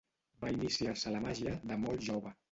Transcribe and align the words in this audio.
Va 0.45 0.49
iniciar-se 0.53 1.11
a 1.11 1.13
la 1.15 1.19
màgia 1.25 1.53
de 1.73 1.77
molt 1.83 2.07
jove. 2.09 2.33